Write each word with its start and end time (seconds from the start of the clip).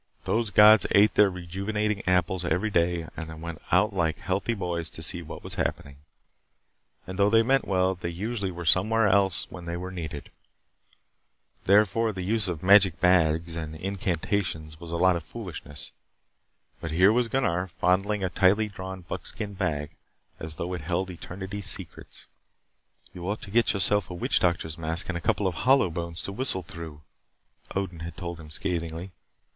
Those 0.25 0.49
gods 0.49 0.87
ate 0.93 1.13
their 1.13 1.29
rejuvenating 1.29 2.01
apples 2.07 2.43
every 2.43 2.71
day 2.71 3.03
and 3.15 3.29
then 3.29 3.39
went 3.39 3.61
out 3.71 3.93
like 3.93 4.17
healthy 4.17 4.55
boys 4.55 4.89
to 4.89 5.03
see 5.03 5.21
what 5.21 5.43
was 5.43 5.53
happening; 5.61 5.97
and 7.05 7.19
though 7.19 7.29
they 7.29 7.43
meant 7.43 7.67
well 7.67 7.93
they 7.93 8.09
usually 8.09 8.49
were 8.49 8.65
somewhere 8.65 9.05
else 9.05 9.45
when 9.51 9.65
they 9.65 9.77
were 9.77 9.91
needed. 9.91 10.31
Therefore, 11.65 12.11
the 12.11 12.23
use 12.23 12.47
of 12.47 12.63
magic 12.63 12.99
bags 12.99 13.55
and 13.55 13.75
incantations 13.75 14.79
was 14.79 14.89
a 14.89 14.97
lot 14.97 15.15
of 15.15 15.23
foolishness. 15.23 15.91
But 16.79 16.89
here 16.89 17.13
was 17.13 17.27
Gunnar 17.27 17.67
fondling 17.79 18.23
a 18.23 18.31
tightly 18.31 18.69
drawn 18.69 19.01
buckskin 19.01 19.53
bag 19.53 19.91
as 20.39 20.55
though 20.55 20.73
it 20.73 20.81
held 20.81 21.11
eternity's 21.11 21.67
secrets. 21.67 22.25
"You 23.13 23.29
ought 23.29 23.43
to 23.43 23.51
get 23.51 23.73
yourself 23.73 24.09
a 24.09 24.15
witch 24.15 24.39
doctor's 24.39 24.79
mask 24.79 25.09
and 25.09 25.17
a 25.19 25.21
couple 25.21 25.45
of 25.45 25.53
hollowbones 25.53 26.23
to 26.23 26.31
whistle 26.31 26.63
through," 26.63 27.01
Odin 27.75 27.99
had 27.99 28.17
told 28.17 28.39
him 28.39 28.49
scathingly. 28.49 29.11